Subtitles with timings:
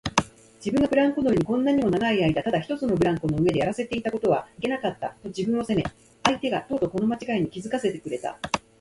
[0.55, 5.85] 自分がブランコ乗りにこんなにも長いあいだただ一つのブランコの上でやらせていたことはいけなかった、と自分を責め、
[6.23, 8.35] 相手がとうとうこのまちがいに気づかせてくれた